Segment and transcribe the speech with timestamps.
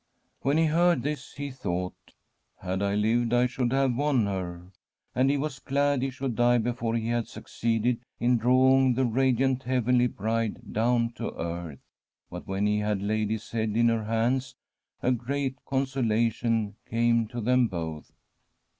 [0.41, 1.93] When he heard this he thought:
[2.35, 4.71] * Had I lived Santa CATERINA 0/ SIENA I should have won her';
[5.15, 9.61] and he was glad he should die before he had succeeded in drawing the radiant
[9.61, 11.77] heavenly bride down to earth.
[12.31, 14.55] But when he had laid his head in her hands,
[15.03, 18.11] a great conso lation came to them both.